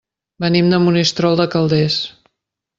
[0.45, 2.01] Venim de Monistrol de Calders.